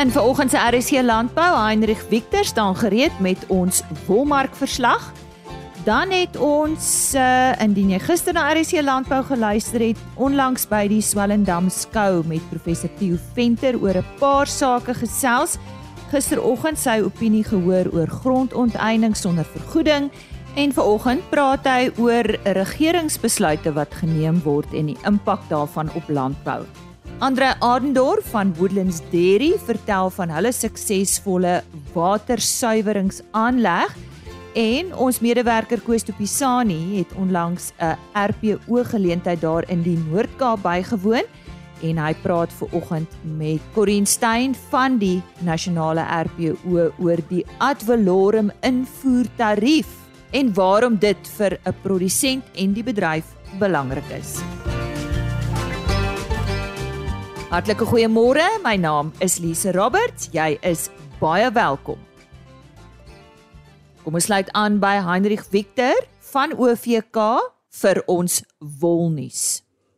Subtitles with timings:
[0.00, 5.12] In vanoggend se RSC Landbou, Heinrich Victor staan gereed met ons wolmark verslag.
[5.84, 11.02] Dan het ons uh, indien jy gister na RSC Landbou geluister het, onlangs by die
[11.04, 15.58] Swellendam skou met professor Theo Venter oor 'n paar sake gesels.
[16.08, 20.08] Gisteroggend sy opinie gehoor oor grondonteiening sonder vergoeding
[20.56, 26.64] en vanoggend praat hy oor regeringsbesluite wat geneem word en die impak daarvan op landbou.
[27.20, 31.58] Andre Adendorf van Woodlands Dairy vertel van hulle suksesvolle
[31.92, 33.92] watersuiweringsaanleg
[34.56, 40.62] en ons medewerker Koos de Pisani het onlangs 'n RPO geleentheid daar in die Noord-Kaap
[40.62, 41.24] bygewoon
[41.82, 47.82] en hy praat ver oggend met Corin Stein van die nasionale RPO oor die ad
[47.82, 49.86] valorem invoertarief
[50.30, 53.24] en waarom dit vir 'n produsent en die bedryf
[53.58, 54.40] belangrik is.
[57.50, 58.44] Hartlike goeiemôre.
[58.62, 60.28] My naam is Lise Roberts.
[60.30, 60.84] Jy is
[61.18, 61.98] baie welkom.
[64.04, 65.98] Kom ons sluit aan by Heinrich Victor
[66.30, 67.18] van OVK
[67.80, 68.36] vir ons
[68.78, 69.42] wolnuus.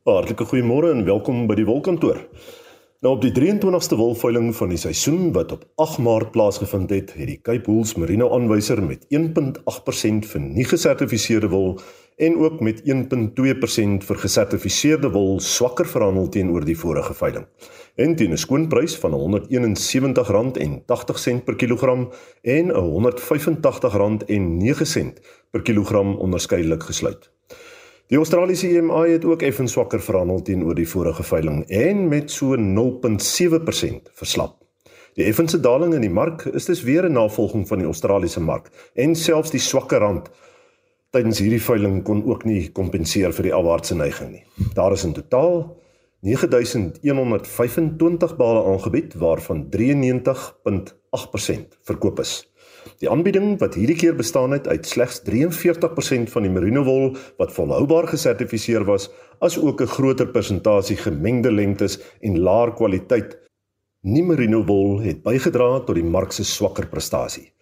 [0.08, 2.22] Hartlike goeiemôre en welkom by die wolkantoor.
[3.04, 7.28] Nou op die 23ste wolveiling van die seisoen wat op 8 Maart plaasgevind het, het
[7.34, 11.74] die Cape Wools Merino aanwyser met 1.8% vir nie gesertifiseerde wol
[12.16, 12.88] en ook met 1.2%
[14.08, 17.46] vir gesertifiseerde wol swakker verhandel teenoor die vorige veiling.
[17.94, 22.10] En teen 'n skoonprys van R171.80 per kilogram
[22.42, 25.12] en R185.09
[25.50, 27.30] per kilogram onderskeidelik gesluit.
[28.06, 32.56] Die Australiese EMA het ook effens swakker verhandel teenoor die vorige veiling en met so
[32.56, 32.62] 0.7%
[34.12, 34.56] verslap.
[35.14, 38.68] Die effense daling in die mark is dus weer 'n navolging van die Australiese mark
[38.94, 40.30] en selfs die swakker rand
[41.12, 44.44] tydens hierdie veiling kon ook nie kompenseer vir die afwaartse neiging nie.
[44.76, 45.56] Daar is in totaal
[46.22, 52.32] 9125 bale aangebied waarvan 93.8% verkoop is.
[53.02, 57.04] Die aanbieding wat hierdie keer bestaan het uit slegs 43% van die merino wol
[57.42, 59.04] wat volhoubaar gesertifiseer was,
[59.40, 63.38] as ook 'n groter persentasie gemengde lengtes en laer kwaliteit
[64.02, 67.52] nie merino wol het bygedra tot die mark se swakker prestasie.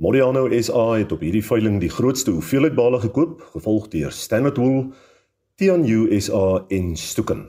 [0.00, 4.86] Modiano SA het op hierdie veiling die grootste hoeveelheid bale gekoop, gevolg deur Standard Wool,
[5.60, 7.42] Tianyu SA en Stuken.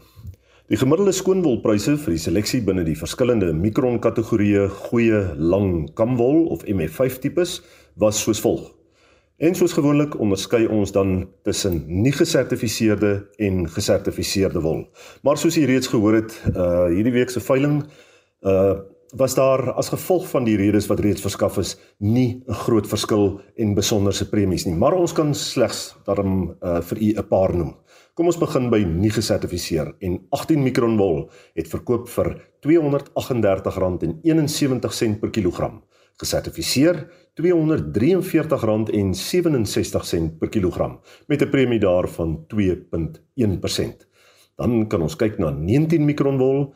[0.67, 6.67] Die gemiddelde skoonwolpryse vir die seleksie binne die verskillende mikron kategorieë goeie lang kamwol of
[6.67, 7.61] MF5 tipes
[7.95, 8.67] was soos volg.
[9.39, 14.89] En soos gewoonlik onderskei ons dan tussen nie gesertifiseerde en gesertifiseerde wol.
[15.23, 17.85] Maar soos jy reeds gehoor het, uh hierdie week se veiling
[18.43, 22.87] uh was daar as gevolg van die redes wat reeds verskaf is nie 'n groot
[22.87, 27.55] verskil en besonderse premies nie, maar ons kan slegs daarom uh, vir u 'n paar
[27.55, 27.75] noem.
[28.13, 35.29] Kom ons begin by nie gesertifiseer en 18 mikron wol het verkoop vir R238.71 per
[35.29, 35.83] kilogram.
[36.17, 37.07] Gesertifiseer
[37.39, 44.07] R243.67 per kilogram met 'n premie daarvan 2.1%.
[44.57, 46.73] Dan kan ons kyk na 19 mikron wol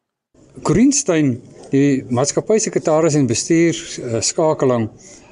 [0.64, 3.74] Greenstein, die maatskappy-sekretaris en bestuur
[4.20, 4.90] skakeling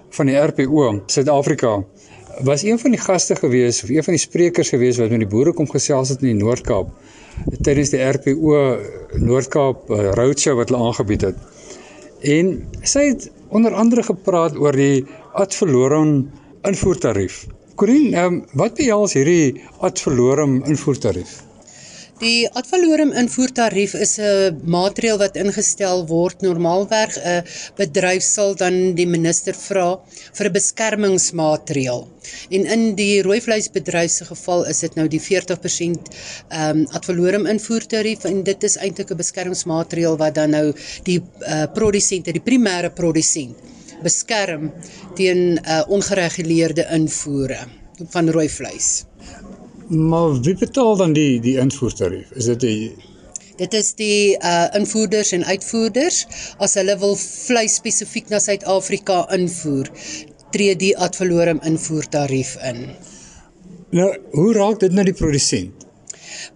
[0.09, 1.83] van die RPO Suid-Afrika
[2.41, 5.29] was een van die gaste gewees of een van die sprekers gewees wat met die
[5.29, 6.89] boere kom gesels het in die Noord-Kaap
[7.65, 8.59] tydens die RPO
[9.21, 11.37] Noord-Kaap uh, roadshow wat hulle aangebied het.
[12.23, 16.29] En sy het onder andere gepraat oor die ad valorem
[16.67, 17.43] invoertarief.
[17.75, 21.41] Corinne, um, wat behels hierdie ad valorem invoertarief?
[22.23, 27.43] Die ad valorem invoertarief is 'n maatreël wat ingestel word normaalweg 'n
[27.79, 29.99] bedryf sal dan die minister vra
[30.37, 32.07] vir 'n beskermingsmaatreël.
[32.55, 36.01] En in die rooi vleisbedryf se geval is dit nou die 40%
[36.49, 40.73] ehm ad valorem invoertarief en dit is eintlik 'n beskermingsmaatreël wat dan nou
[41.03, 43.55] die uh, produsente, die primêre produsent
[44.03, 44.71] beskerm
[45.15, 47.67] teen uh, ongereguleerde invoere
[48.09, 49.05] van rooi vleis.
[49.87, 52.31] Maar wie betaal dan die die invoertarief?
[52.31, 52.95] Is dit die
[53.57, 56.23] Dit is die uh invoerders en uitvoerders
[56.57, 59.91] as hulle wil vleis spesifiek na Suid-Afrika invoer,
[60.55, 62.87] tree die ad valorem invoertarief in.
[63.93, 65.82] Nou, hoe raak dit nou die produsent?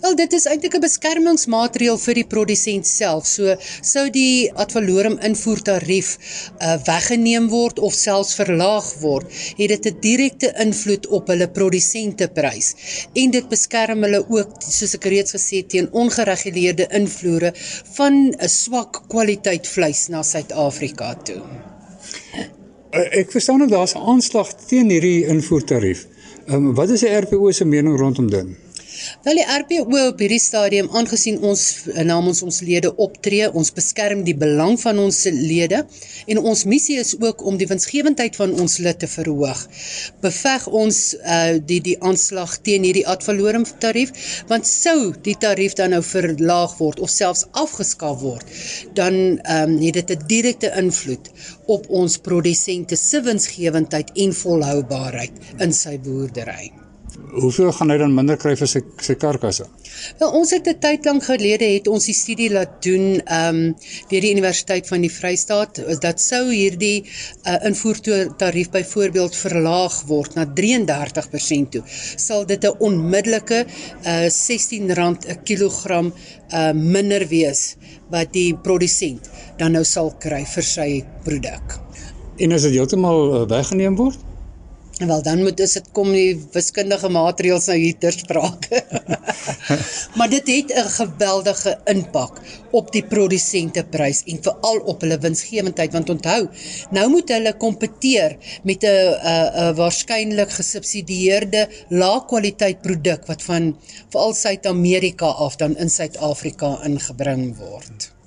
[0.01, 3.25] Wel dit is eintlik 'n beskermingsmaatreël vir die produsent self.
[3.25, 9.85] So sou die ad valorem invoertarief uh, weggeneem word of selfs verlaag word, het dit
[9.85, 12.73] 'n direkte invloed op hulle produsenteprys
[13.13, 17.53] en dit beskerm hulle ook soos ek reeds gesê teen ongereguleerde invloere
[17.97, 21.41] van 'n swak kwaliteit vleis na Suid-Afrika toe.
[22.91, 26.07] Uh, ek verstaan dat daar's 'n aanslag teen hierdie invoertarief.
[26.47, 28.66] Um, wat is die RPO se mening rondom dit?
[29.23, 31.63] Wel die RPO op hierdie stadium aangesien ons
[32.07, 35.83] namens ons lede optree, ons beskerm die belang van ons lede
[36.27, 39.63] en ons missie is ook om die winsgewendheid van ons lid te verhoog.
[40.23, 44.11] Beveg ons uh die die aanslag teen hierdie ad valorem tarief,
[44.51, 48.57] want sou die tarief dan nou verlaag word of selfs afgeskaf word,
[48.99, 51.31] dan um, het dit 'n direkte invloed
[51.65, 56.86] op ons produsente se winsgewendheid en volhoubaarheid in sy boerdery
[57.37, 59.65] hoeveel gaan hy dan minder kry vir sy sy karkasse?
[60.19, 63.75] Wel ons het 'n tyd lank gelede het ons die studie laat doen ehm um,
[64.09, 70.45] deur die Universiteit van die Vrystaat dat sou hierdie uh, invoertarief byvoorbeeld verlaag word na
[70.45, 71.83] 33% toe
[72.15, 77.75] sal dit 'n onmiddellike uh, R16 'n kilogram uh, minder wees
[78.09, 80.89] wat die produsent dan nou sal kry vir sy
[81.23, 81.79] produk.
[82.37, 84.26] En as dit heeltemal uh, weggeneem word?
[84.97, 88.79] Wel dan moet dit kom die wiskundige maatreëls nou hier ter sprake.
[90.17, 92.41] maar dit het 'n geweldige impak
[92.71, 96.47] op die produsenteprys en veral op hulle winsgewendheid want onthou,
[96.89, 103.77] nou moet hulle kompeteer met 'n 'n 'n waarskynlik gesubsidieerde lae kwaliteit produk wat van
[104.09, 108.17] veral Suid-Amerika af dan in Suid-Afrika ingebring word.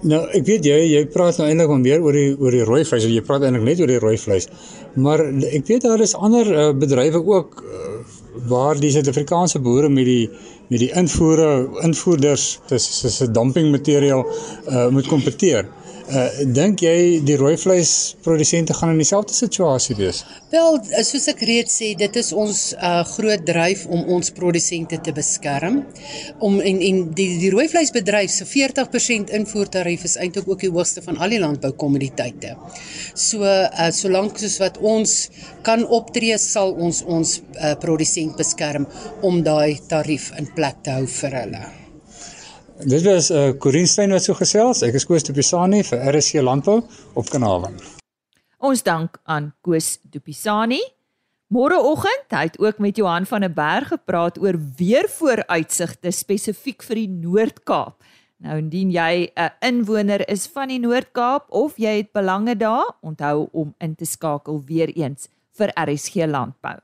[0.00, 3.04] Nou, ek weet jy jy praat nou eintlik meer oor die oor die rooi vleis,
[3.04, 4.48] jy praat eintlik net oor die rooi vleis.
[4.94, 5.20] Maar
[5.50, 7.90] ek weet daar is ander uh, bedrywe ook uh,
[8.48, 10.30] waar die Suid-Afrikaanse boere met die
[10.70, 15.66] met die invoere invoerders dis is 'n dumping materiaal uh, moet kompeteer.
[16.10, 20.24] Uh dink jy die rooi vleisprodusente gaan in dieselfde situasie wees?
[20.50, 25.14] Wel, soos ek reeds sê, dit is ons uh groot dryf om ons produsente te
[25.14, 25.84] beskerm.
[26.42, 31.04] Om en en die die rooi vleisbedryf se 40% invoertarief is eintlik ook die hoogste
[31.06, 32.56] van al die landboukommoditeite.
[33.14, 35.18] So uh solank soos wat ons
[35.62, 38.90] kan optree, sal ons ons uh produsent beskerm
[39.22, 41.68] om daai tarief in plek te hou vir hulle.
[42.84, 44.80] Dit was uh, Corin Stein wat so gesels.
[44.86, 46.78] Ek is Koos de Pisani vir RSC Landbou
[47.12, 47.66] op Kanaal.
[48.56, 50.80] Ons dank aan Koos de Pisani.
[51.52, 58.00] Môreoggend het ook met Johan van der Berg gepraat oor weervooruitsigte spesifiek vir die Noord-Kaap.
[58.40, 63.48] Nou indien jy 'n inwoner is van die Noord-Kaap of jy het belange daar, onthou
[63.52, 66.78] om in te skakel weer eens vir RSG Landbou.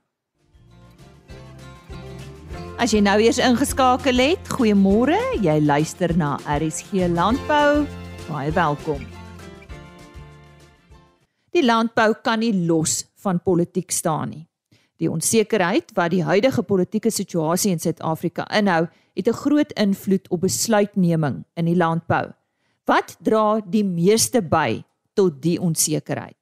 [2.77, 5.17] As jy nou eers ingeskakel het, goeiemôre.
[5.41, 7.87] Jy luister na RSG Landbou.
[8.27, 9.01] Baie welkom.
[11.57, 14.43] Die landbou kan nie los van politiek staan nie.
[15.01, 18.85] Die onsekerheid wat die huidige politieke situasie in Suid-Afrika inhou,
[19.17, 22.29] het 'n groot invloed op besluitneming in die landbou.
[22.85, 26.37] Wat dra die meeste by tot die onsekerheid?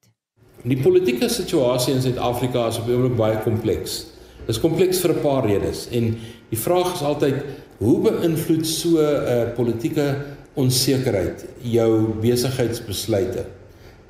[0.65, 4.14] Die politieke situasie in Suid-Afrika is op 'n oomblik baie kompleks.
[4.47, 6.17] Dis kompleks vir 'n paar redes en
[6.51, 7.35] die vraag is altyd
[7.79, 10.17] hoe beïnvloed so 'n uh, politieke
[10.55, 13.45] onsekerheid jou besigheidsbesluite?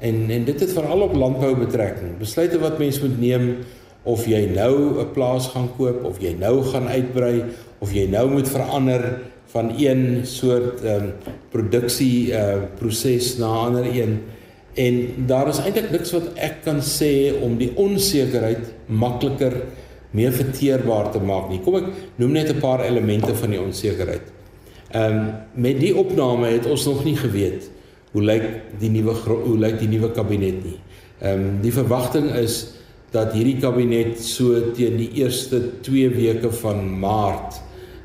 [0.01, 2.19] En en dit het veral op landbou betrekking.
[2.19, 3.57] Besluite wat mense moet neem
[4.03, 7.45] of jy nou 'n plaas gaan koop of jy nou gaan uitbrei
[7.79, 11.13] of jy nou moet verander van een soort ehm um,
[11.51, 14.23] produksie uh proses na 'n ander een.
[14.75, 19.63] En daar is eintlik niks wat ek kan sê om die onsekerheid makliker
[20.15, 21.61] meer verteerbaar te maak nie.
[21.65, 24.31] Kom ek noem net 'n paar elemente van die onsekerheid.
[24.95, 27.71] Ehm um, met die opname het ons nog nie geweet
[28.13, 28.45] hoe lyk
[28.79, 30.79] die nuwe hoe lyk die nuwe kabinet nie.
[31.21, 32.75] Ehm um, die verwagting is
[33.11, 37.61] dat hierdie kabinet so teen die eerste 2 weke van Maart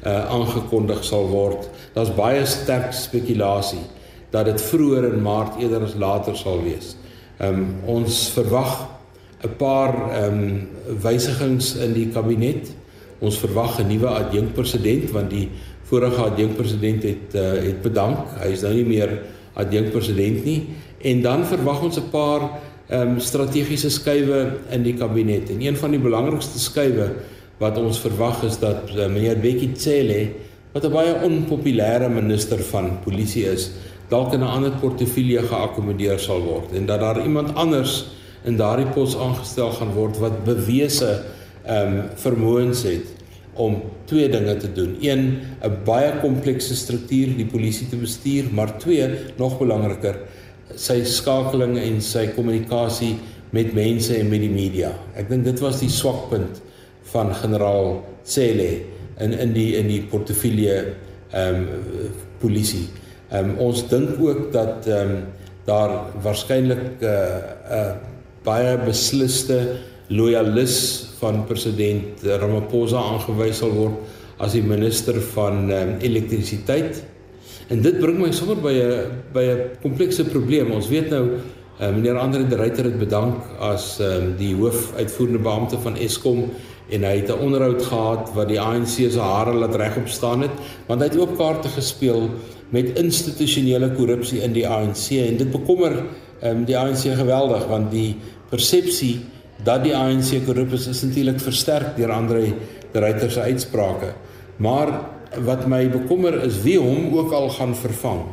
[0.06, 1.70] uh aangekondig sal word.
[1.94, 3.84] Daar's baie sterk spekulasie
[4.32, 6.96] dat dit vroeër in Maart eerder as later sal wees.
[7.38, 8.99] Ehm um, ons verwag
[9.44, 10.68] 'n paar ehm um,
[11.02, 12.72] wysigings in die kabinet.
[13.20, 15.50] Ons verwag 'n nuwe adjunkpresident want die
[15.84, 18.18] vorige adjunkpresident het uh, het bedank.
[18.44, 19.22] Hy is nou nie meer
[19.54, 20.68] adjunkpresident nie
[21.02, 22.50] en dan verwag ons 'n paar
[22.90, 25.50] ehm um, strategiese skuwe in die kabinet.
[25.50, 27.10] En een van die belangrikste skuwe
[27.60, 30.32] wat ons verwag is dat uh, meneer Bekkie Cele
[30.74, 33.72] wat 'n baie onpopulêre minister van polisie is,
[34.10, 38.88] dalk in 'n ander portefeulje geakkommodeer sal word en dat daar iemand anders in daardie
[38.96, 41.10] pos aangestel gaan word wat bewese
[41.66, 43.16] ehm um, vermoëns het
[43.60, 44.96] om twee dinge te doen.
[45.04, 50.16] Een, 'n baie komplekse struktuur die polisie te bestuur, maar twee, nog belangriker,
[50.76, 53.18] sy skakeling en sy kommunikasie
[53.50, 54.94] met mense en met die media.
[55.16, 56.62] Ek dink dit was die swakpunt
[57.12, 58.70] van generaal Cele
[59.20, 60.94] in in die in die portefeulje
[61.32, 61.68] ehm um,
[62.40, 62.88] polisie.
[63.30, 65.24] Ehm um, ons dink ook dat ehm um,
[65.66, 65.92] daar
[66.22, 67.96] waarskynlik 'n uh, eh, 'n uh, eh,
[68.50, 69.60] baie besliste
[70.10, 70.78] loyalis
[71.20, 77.04] van president Ramaphosa aangewys sal word as die minister van um, elektrisiteit.
[77.70, 80.72] En dit bring my sommer by 'n by 'n komplekse probleem.
[80.72, 81.26] Ons weet nou
[81.80, 86.50] uh, meneer Andre de Ruyter het bedank as um, die hoofuitvoerende beampte van Eskom
[86.90, 90.56] en hy het 'n onderhoud gehad wat die ANC se hare laat regop staan het,
[90.88, 92.30] want hy het ook kaarte gespeel
[92.70, 96.04] met institusionele korrupsie in die ANC en dit bekommer
[96.44, 98.16] um, die ANC geweldig want die
[98.50, 99.20] persepsie
[99.64, 102.54] dat die ANC korrup is is natuurlik versterk deur Andre
[102.92, 104.14] de Ruyter se uitsprake.
[104.58, 104.94] Maar
[105.46, 108.24] wat my bekommer is wie hom ook al gaan vervang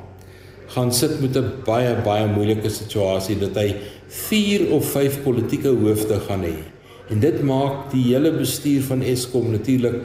[0.66, 3.76] gaan sit met 'n baie baie moeilike situasie dat hy
[4.08, 6.56] 4 of 5 politieke hoofde gaan hê.
[7.08, 10.02] En dit maak die hele bestuur van Eskom natuurlik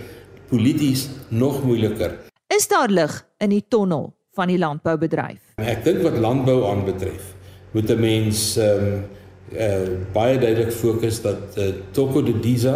[0.49, 2.11] polities nog moeiliker.
[2.47, 5.39] Is daar lig in die tonnel van die landboubedryf?
[5.55, 7.33] Ek dink wat landbou aanbetref,
[7.71, 9.03] moet 'n mens ehm um,
[9.51, 12.75] uh, baie duidelik fokus dat uh, Toko de Diza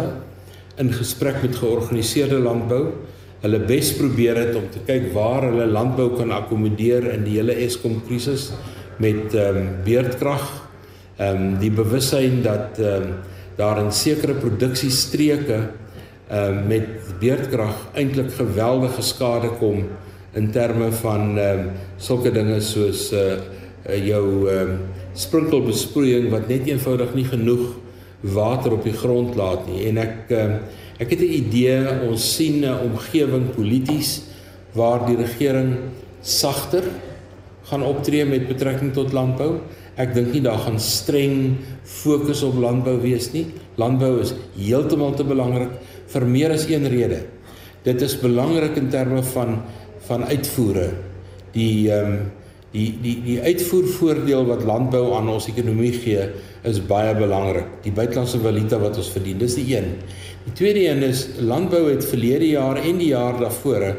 [0.76, 2.82] in gesprek met georganiseerde landbou
[3.44, 7.56] hulle bes probeer het om te kyk waar hulle landbou kan akkommodeer in die hele
[7.66, 8.50] Eskom krisis
[9.02, 10.46] met ehm um, beerdkrag.
[11.16, 13.16] Ehm um, die bewussyn dat ehm um,
[13.56, 15.60] daar in sekere produksiestreke
[16.28, 16.88] ehm um, met
[17.20, 19.84] beerdkrag eintlik geweldige skade kom
[20.34, 23.36] in terme van ehm um, sulke dinge soos uh,
[23.86, 24.78] uh jou ehm um,
[25.16, 27.74] sprinkelbesproeiing wat net eenvoudig nie genoeg
[28.36, 30.56] water op die grond laat nie en ek ehm,
[30.98, 34.22] ek het 'n idee ons sien 'n omgewing polities
[34.74, 35.76] waar die regering
[36.20, 36.84] sagter
[37.70, 39.60] gaan optree met betrekking tot landbou.
[39.96, 43.46] Ek dink nie daar gaan streng fokus op landbou wees nie.
[43.80, 45.72] Landbou is heeltemal te belangrik
[46.12, 47.24] vir meer as een rede.
[47.86, 49.62] Dit is belangrik in terme van
[50.06, 50.90] van uitvoere.
[51.52, 52.18] Die ehm um,
[52.72, 56.26] Die die die uitvoervoordeel wat landbou aan ons ekonomie gee
[56.66, 57.68] is baie belangrik.
[57.84, 59.92] Die buitelandse valuta wat ons verdien, dis die een.
[60.46, 63.94] Die tweede een is landbou het verlede jaar en die jaar daarvoor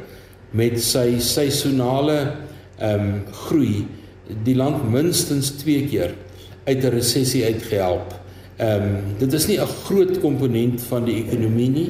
[0.51, 2.19] met sy seisonale
[2.77, 3.13] ehm um,
[3.47, 3.87] groei
[4.43, 6.13] die land minstens 2 keer
[6.67, 8.13] uit 'n resessie uitgehelp.
[8.57, 11.89] Ehm um, dit is nie 'n groot komponent van die ekonomie nie.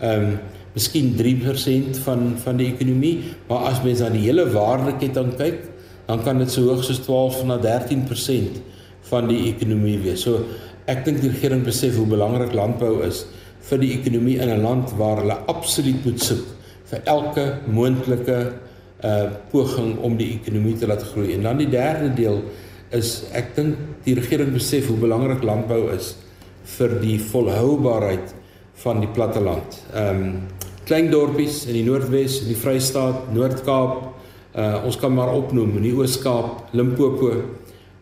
[0.00, 0.38] Ehm um,
[0.74, 5.58] miskien 3% van van die ekonomie, maar as mens aan die hele waardeketting kyk,
[6.06, 8.60] dan kan dit so hoog soos 12 na 13%
[9.10, 10.22] van die ekonomie wees.
[10.26, 10.44] So
[10.86, 13.24] ek dink die regering besef hoe belangrik landbou is
[13.66, 16.46] vir die ekonomie in 'n land waar hulle absoluut moet soek
[16.90, 18.38] vir elke moontlike
[19.04, 21.34] uh poging om die ekonomie te laat groei.
[21.34, 22.42] En dan die derde deel
[22.90, 26.14] is ek dink die regering besef hoe belangrik landbou is
[26.76, 28.34] vir die volhoubaarheid
[28.82, 29.82] van die platteland.
[29.94, 30.38] Ehm um,
[30.86, 34.15] klein dorpies in die Noordwes, in die Vrystaat, Noord-Kaap,
[34.56, 37.32] uh ons kan maar opnoem in die Oos-Kaap, Limpopo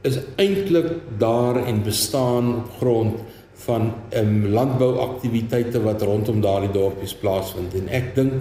[0.05, 3.23] is eintlik daar en bestaan op grond
[3.65, 8.33] van um, landbouaktiwiteite wat rondom daardie dorpies plaasvind en ek dink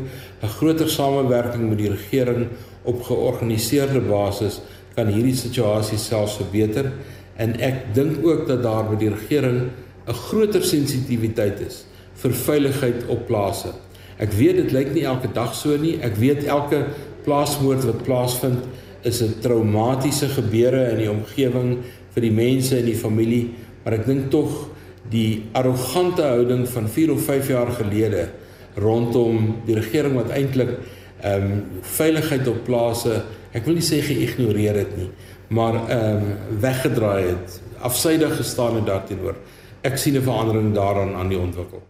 [0.41, 2.47] 'n groter samewerking met die regering
[2.83, 4.61] op georganiseerde basis
[4.95, 6.91] kan hierdie situasie selfs verbeter
[7.37, 9.71] en ek dink ook dat daar by die regering
[10.07, 13.73] 'n groter sensitiwiteit is vir veiligheid op plase.
[14.17, 15.97] Ek weet dit lyk nie elke dag so nie.
[16.01, 16.85] Ek weet elke
[17.23, 18.63] plaasmoord wat plaasvind
[19.03, 21.77] is 'n traumatiese gebeure in die omgewing
[22.13, 23.49] vir die mense en die familie,
[23.83, 24.69] maar ek dink tog
[25.09, 28.29] die arrogante houding van 4 of 5 jaar gelede
[28.75, 30.77] rondom die regering wat eintlik
[31.23, 33.21] ehm um, veiligheid op plase,
[33.53, 35.09] ek wil nie sê geïgnoreer het nie,
[35.47, 39.35] maar ehm um, weggedraai het, afsydig gestaan het daarteenoor.
[39.83, 41.81] Ek sien 'n verandering daaraan aan die ontwikkel.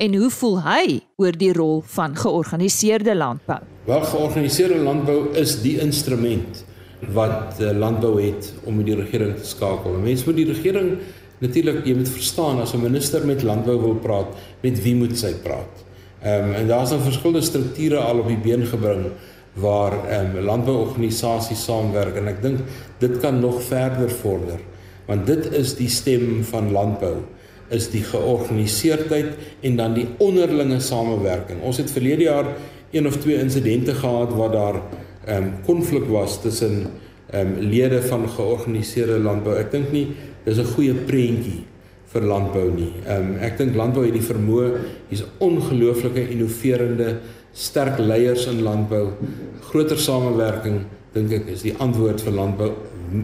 [0.00, 3.58] En hoe voel hy oor die rol van georganiseerde landbou?
[3.90, 6.60] Wel, georganiseerde landbou is die instrument
[7.10, 9.96] wat uh, landbou het om met die regering te skakel.
[9.98, 10.92] Mense moet die regering
[11.42, 15.32] natuurlik jy moet verstaan as 'n minister met landbou wil praat, met wie moet sy
[15.42, 15.82] praat?
[16.22, 19.10] Ehm um, en daar's 'n verskillende strukture al op die been gebring
[19.54, 22.60] waar ehm um, landbouorganisasies saamwerk en ek dink
[22.98, 24.60] dit kan nog verder vorder
[25.06, 27.16] want dit is die stem van landbou
[27.70, 31.62] is die georganiseerdheid en dan die onderlinge samewerking.
[31.62, 32.46] Ons het verlede jaar
[32.90, 34.82] een of twee insidente gehad waar daar
[35.24, 36.86] ehm um, konflik was tussen
[37.30, 39.56] ehm um, lede van georganiseerde landbou.
[39.56, 40.06] Ek dink nie
[40.44, 41.64] dis 'n goeie prentjie
[42.12, 42.92] vir landbou nie.
[43.06, 44.70] Ehm um, ek dink landbou het die vermoë,
[45.08, 47.18] hier's ongelooflike innoverende
[47.52, 49.12] sterk leiers in landbou.
[49.60, 50.80] Groter samewerking
[51.12, 52.72] dink ek is die antwoord vir landbou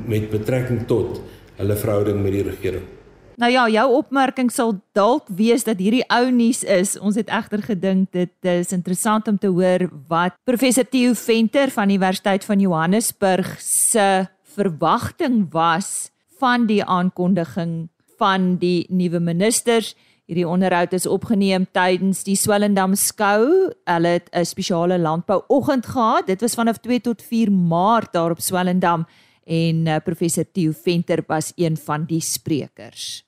[0.06, 1.20] met betrekking tot
[1.56, 2.86] hulle verhouding met die regering.
[3.36, 6.94] Nou ja, jou opmerking sal dalk wees dat hierdie ou nuus is.
[6.96, 11.92] Ons het egter gedink dit is interessant om te hoor wat professor Theo Venter van
[11.92, 14.24] die Universiteit van Johannesburg se
[14.56, 16.08] verwagting was
[16.40, 19.92] van die aankondiging van die nuwe ministers.
[20.24, 23.68] Hierdie onderhoud is opgeneem tydens die Swellendam skou.
[23.84, 26.26] Hulle het 'n spesiale landbouoggend gehad.
[26.26, 29.06] Dit was vanaf 2 tot 4 Maart daar op Swellendam
[29.44, 33.25] en uh, professor Theo Venter was een van die sprekers.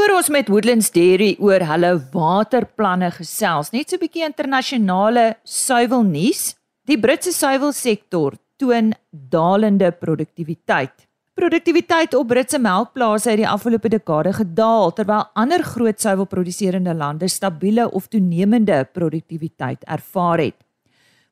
[0.00, 6.56] Voor ons met Woodlands Dairy oor hulle waterplanne gesels, net so 'n bietjie internasionale suiwelnuus.
[6.84, 11.06] Die Britse suiwelsektor toon dalende produktiwiteit.
[11.34, 17.90] Produktiwiteit op Britse melkplase het die afgelope dekade gedaal terwyl ander groot suiwelproduserende lande stabiele
[17.90, 20.56] of toenemende produktiwiteit ervaar het.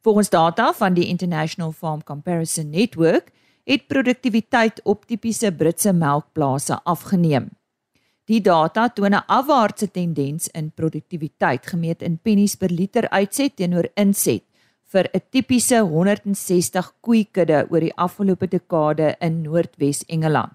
[0.00, 3.32] Volgens data van die International Farm Comparison Network
[3.64, 7.48] het produktiwiteit op tipiese Britse melkplase afgeneem.
[8.24, 13.88] Die data toon 'n afwaartse tendens in produktiwiteit gemeet in pennies per liter uitset teenoor
[13.94, 14.42] inset
[14.92, 20.52] vir 'n tipiese 160 koeikudde oor die afgelope dekade in Noordwes Engeland.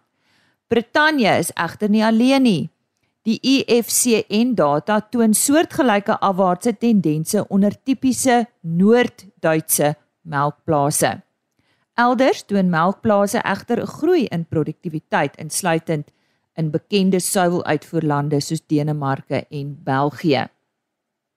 [0.67, 2.69] Brittanje is egter nie alleen nie.
[3.23, 9.93] Die IFCN data toon soortgelyke afwaartse tendense onder tipiese Noord-Duitse
[10.27, 11.21] melkplase.
[11.95, 16.11] Elders toon melkplase egter 'n groei in produktiwiteit insluitend
[16.59, 20.47] in bekende suiweluitvoerlande soos Denemarke en België.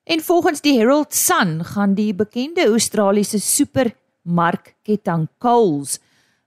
[0.04, 6.00] En volgens die Herald Sun gaan die bekende Australiese supermarkketting Coles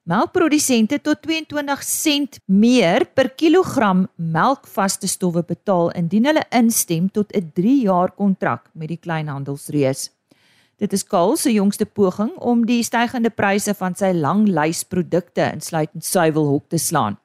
[0.10, 7.52] melkprodusente tot 22 sent meer per kilogram melkvaste stowwe betaal indien hulle instem tot 'n
[7.54, 10.10] 3 jaar kontrak met die kleinhandelsreus.
[10.78, 15.52] Dit is Coles se jongste poging om die stygende pryse van sy lang lys produkte
[15.54, 17.17] insluitend suiwelhok te slaan.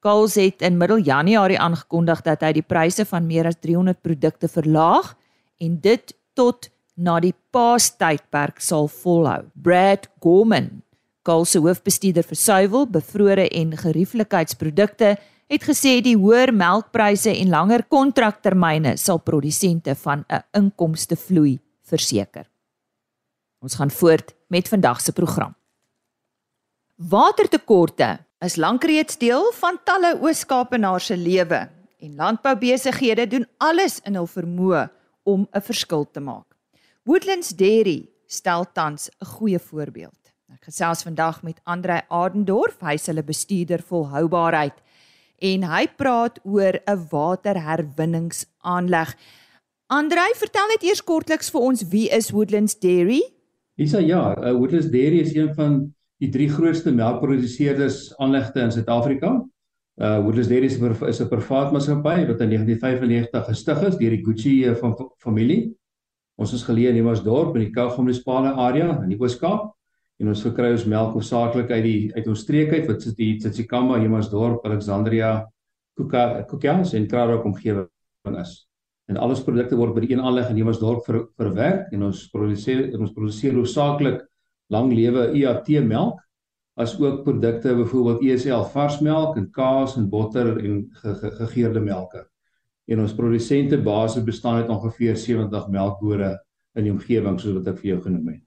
[0.00, 4.48] Coles het in middel Januarie aangekondig dat hy die pryse van meer as 300 produkte
[4.48, 5.16] verlaag
[5.58, 9.42] en dit tot na die Paastydperk sal volhou.
[9.54, 10.82] Brad Gorman,
[11.26, 15.16] Coles se hoofbestuurder vir suiwel, bevrore en gerieflikheidsprodukte,
[15.50, 22.46] het gesê die hoër melkpryse en langer kontraktermyne sal produsente van 'n inkomste vloei verseker.
[23.62, 25.54] Ons gaan voort met vandag se program.
[26.96, 31.68] Watertekorte is lankreeds deel van talle Oos-Kaapenaars se lewe
[32.00, 34.88] en landboubesighede doen alles in hul vermoë
[35.24, 36.46] om 'n verskil te maak.
[37.04, 40.25] Woodlands Dairy stel tans 'n goeie voorbeeld.
[40.66, 44.74] Gesels vandag met Andre Adendorf, hy's hulle bestuurder volhoubaarheid
[45.46, 49.14] en hy praat oor 'n waterherwinningsaanleg.
[49.86, 53.22] Andre, vertel net eers kortliks vir ons wie is Woodlands Dairy?
[53.78, 59.46] Isa ja, uh, Woodlands Dairy is een van die drie grootste melkproduseerders aanlegte in Suid-Afrika.
[60.02, 64.74] Uh Woodlands Dairy is 'n privaat maatskappy wat in 1995 gestig is deur die Gucci
[64.74, 65.76] van familie.
[66.36, 69.75] Ons is geleë in Emmausdorp in die Kaap munisipale area in die Oos-Kaap
[70.20, 73.34] en ons verkry ons melk hoofsaaklik uit die uit ons streek uit wat sit die
[73.40, 75.44] Tsitsikamma, Emmausdorp, Alexandria,
[75.96, 78.54] Kuka, Kukias en Krarok omgewing is.
[79.08, 82.88] En alles produkte word by die een aanleg in Emmausdorp ver, verwerk en ons produseer
[82.98, 84.24] ons produseer hoofsaaklik
[84.72, 86.22] lang lewe IAT melk
[86.76, 92.26] as ook produkte byvoorbeeld ESL varsmelk en kaas en botter en ge, ge, gegeurde melke.
[92.86, 96.34] En ons produsente basis bestaan uit ongeveer 70 melkbore
[96.76, 98.45] in die omgewing soos wat ek vir jou genoem het.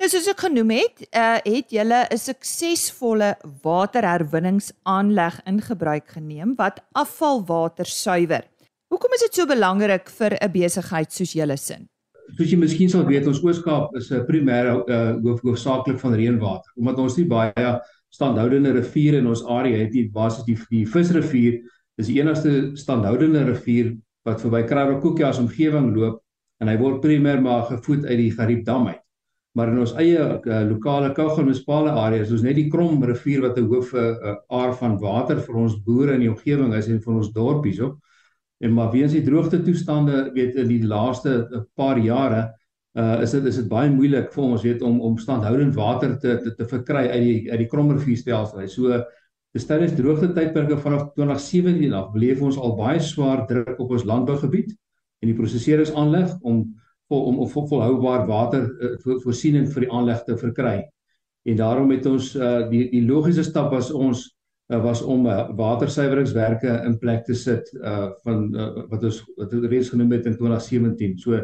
[0.00, 6.80] Nou soos ek genoem het, uh, het julle 'n suksesvolle waterherwinningsaanleg in gebruik geneem wat
[6.96, 8.48] afvalwater suiwer.
[8.88, 11.86] Hoekom is dit so belangrik vir 'n besigheid soos julle sin?
[12.36, 16.72] soos jy miskien sal weet, ons Oos-Kaap is 'n primêre uh, hoof hoofsaaklik van reënwater.
[16.76, 21.60] Omdat ons nie baie standhoudende riviere in ons area het nie, basies die die Visrivier
[21.98, 26.22] is die enigste standhoudende rivier wat verby Kraaiboekie se omgewing loop
[26.60, 28.99] en hy word primêr maar gevoed uit die Gariepdam uit.
[29.58, 33.58] Maar in ons eie uh, lokale Kaapstad munisipale areas, soos net die Krom rivier wat
[33.58, 37.00] 'n hoof 'n uh, aar van water vir ons boere in die omgewing is en
[37.00, 37.98] vir ons dorpies op.
[38.60, 42.52] En maar weens die droogte toestande, weet in die laaste paar jare,
[42.98, 46.36] uh is dit is dit baie moeilik vir ons weet om om standhoudend water te
[46.42, 48.66] te, te verkry uit die uit die Krom rivierstelsel.
[48.68, 49.02] So
[49.54, 54.04] dis tydens droogte tydperke vanaf 2017 af beleef ons al baie swaar druk op ons
[54.04, 54.74] landbougebied
[55.22, 56.64] en die prosesseringsaanleg om
[57.10, 60.84] om vol, volhoubaar water uh, voorsiening vir die aanleg te verkry.
[61.48, 64.26] En daarom het ons uh, die die logiese stap was ons
[64.70, 69.56] uh, was om uh, watersuiweringswerke in plek te sit uh, van uh, wat ons wat
[69.56, 71.18] ons reeds genoem het in 2017.
[71.18, 71.40] So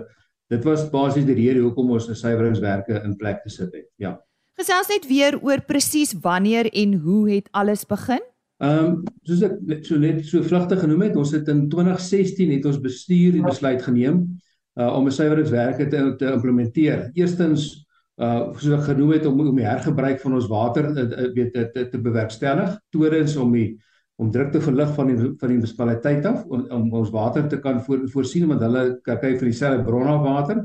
[0.52, 3.88] dit was basies die rede hoekom ons 'n suiweringswerke in plek gesit het.
[3.96, 4.16] Ja.
[4.56, 8.22] Gesels net weer oor presies wanneer en hoe het alles begin?
[8.58, 12.64] Ehm um, soos ek so net so vlugtig genoem het, ons het in 2016 het
[12.64, 14.38] ons bestuur die besluit geneem
[14.76, 17.10] uh om 'n suiweringswerke te te implementeer.
[17.14, 17.86] Eerstens
[18.16, 21.52] uh soos ek genoem het om om die hergebruik van ons water uh, uh, weet
[21.52, 22.78] te, te te bewerkstellig.
[22.90, 23.78] Tweedens om die
[24.16, 27.58] om druk te verlig van die van die munisipaliteit af om, om ons water te
[27.60, 30.62] kan voor, voorsien want hulle kyk vir dieselfde bron af water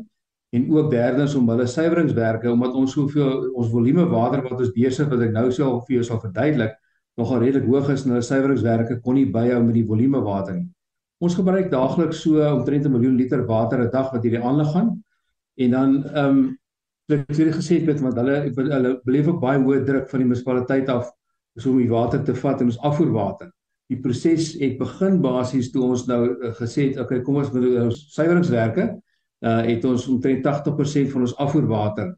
[0.51, 5.09] en ook derdens om hulle suiweringswerke omdat ons soveel ons volume water wat ons besig
[5.11, 6.77] wat ek nou sal vir jou sal verduidelik
[7.19, 10.69] nogal redelik hoog is en hulle suiweringswerke kon nie byhou met die volume water nie.
[11.21, 14.89] Ons gebruik daagliks so omtrent 'n miljoen liter water 'n dag wat hierdie aanleg gaan.
[15.57, 16.57] En dan ehm um,
[17.11, 20.27] ek het hierdie gesê het want hulle hulle beleef ook baie hoë druk van die
[20.27, 21.11] munisipaliteit af
[21.65, 23.51] om die water te vat en ons afvoerwater.
[23.91, 27.69] Die proses het begin basies toe ons nou uh, gesê het okay kom ons met
[27.85, 28.89] ons suiweringswerke
[29.41, 32.15] uh het ons omtrent 80% van ons afvoerwater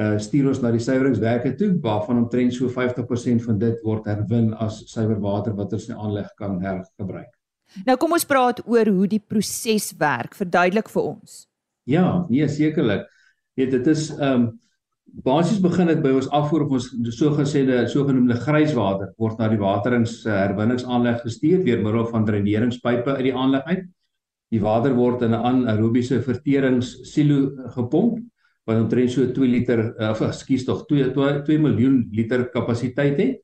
[0.00, 4.52] uh stuur ons na die suiweringswerke toe waarvan omtrent so 50% van dit word herwin
[4.54, 7.32] as suiwer water wat ons in aanleg kan hergebruik.
[7.86, 10.36] Nou kom ons praat oor hoe die proses werk.
[10.38, 11.46] Verduidelik vir ons.
[11.88, 13.08] Ja, nee sekerlik.
[13.56, 14.52] Nee, dit is um
[15.24, 20.22] basies begin dit by ons afvoer op ons sogenaamde sogenaamde grijswater word na die waterings
[20.24, 23.82] uh, herwinningsaanleg gestuur deur middel van dreineringspype uit die aanleg uit.
[24.52, 28.20] Die water word in 'n anaerobiese verteringssilo gepomp
[28.64, 33.18] wat omtrent so 2 liter uh, of ekskuus tog 2 2 2 miljoen liter kapasiteit
[33.18, 33.40] het.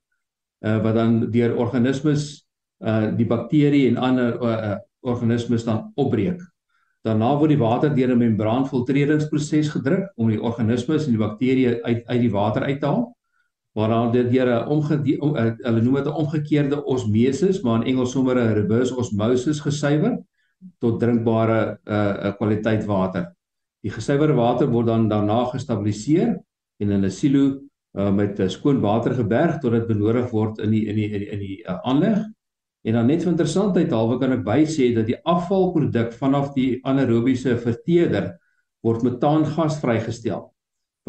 [0.65, 2.48] Uh, wat dan deur organismes
[2.81, 6.41] uh die bakterie en ander uh, uh, organismes dan opbreek.
[7.07, 12.03] Daarna word die water deur 'n membraanfiltreringsproses gedruk om die organismes en die bakterieë uit
[12.07, 13.07] uit die water uit te haal.
[13.75, 17.95] Waarna dit deur 'n omgedie om, uh, hulle noem dit 'n omgekeerde osmosis, maar in
[17.95, 20.19] Engels sommer 'n reverse osmosis gesuiwer
[20.81, 23.35] tot drinkbare uh kwaliteit water.
[23.83, 26.39] Die gesuiwerde water word dan daarna gestabiliseer
[26.81, 27.61] en in 'n silo
[27.95, 31.31] uh met skoon water geberg tot dit benodig word in die in die in die,
[31.31, 32.27] in die uh, aanleg.
[32.87, 36.79] En dan net vir interessantheid halwe kan ek by sê dat die afvalproduk vanaf die
[36.87, 38.37] anaerobiese verteerder
[38.87, 40.47] word metaangas vrygestel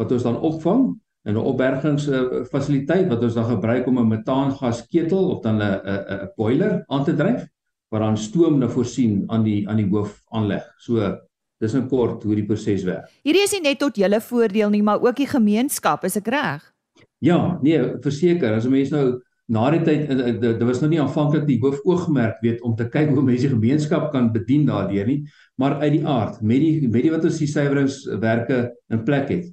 [0.00, 0.88] wat ons dan opvang
[1.28, 6.84] in 'n opbergingsfasiliteit wat ons dan gebruik om 'n metaangasketel of dan 'n 'n boiler
[6.88, 7.46] aan te dryf
[7.90, 10.64] waar dan stoom nou voorsien aan die aan die hoofaanleg.
[10.78, 11.18] So
[11.60, 13.10] dis in kort hoe die proses werk.
[13.22, 16.72] Hierdie is nie net tot julle voordeel nie, maar ook die gemeenskap, is ek reg?
[17.18, 20.90] Ja, nee, verseker, as 'n mens nou na die tyd eh, eh, dit was nou
[20.92, 25.22] nie aanvanklik die hoofoogmerk weet om te kyk hoe mense gemeenskap kan bedien daardeur nie,
[25.58, 28.60] maar uit die aard met die met die wat ons die suiweringswerke
[28.94, 29.48] in plek het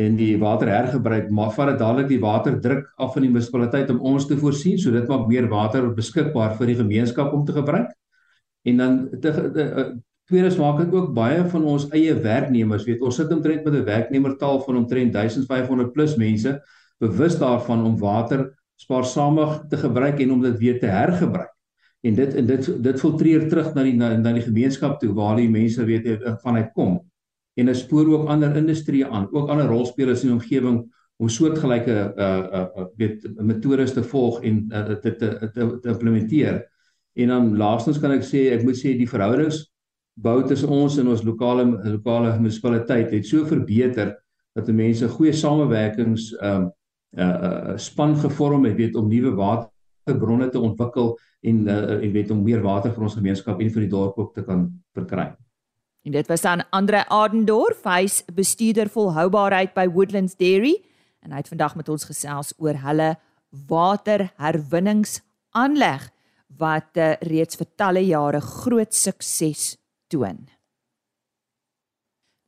[0.00, 4.00] en die water hergebruik maar vat dit dadelik die waterdruk af van die munisipaliteit om
[4.12, 7.90] ons te voorsien so dit maak meer water beskikbaar vir die gemeenskap om te gebruik.
[8.64, 9.66] En dan te, te, te,
[10.30, 13.84] tweedens maak dit ook baie van ons eie werknemers weet ons sit omtrent met 'n
[13.84, 16.60] werknemertaal van omtrent 1500 plus mense
[16.98, 18.48] bewus daarvan om water
[18.82, 21.50] spaarsamig te gebruik en om dit weer te hergebruik
[22.02, 25.38] en dit en dit dit filtreer terug na die na, na die gemeenskap toe waar
[25.38, 26.08] die mense weet
[26.42, 26.98] vanuit kom
[27.54, 30.82] en dit spoor ook ander industrieë aan, ook ander rolspelers in die omgewing
[31.22, 32.28] om soortgelyke uh
[32.60, 36.62] uh weet metodes te volg en uh, te, te te te implementeer.
[37.12, 39.66] En dan laastens kan ek sê ek moet sê die verhoudings
[40.14, 44.16] bou tussen ons en ons lokale lokale munisipaliteit het so verbeter
[44.56, 46.70] dat mense goeie samewerkings um
[47.76, 52.60] span gevorm het weet om nuwe waterbronne te ontwikkel en uh, en weet om meer
[52.62, 55.36] water vir ons gemeenskap en vir die dorp ook te kan verkry.
[56.02, 60.84] En dit was dan Andre Adendorf, hy's bestuurder volhoubaarheid by Woodlands Dairy
[61.22, 63.16] en hy het vandag met ons gesels oor hulle
[63.70, 66.10] waterherwinningsaanleg
[66.58, 69.76] wat uh, reeds vir talle jare groot sukses
[70.12, 70.48] toon.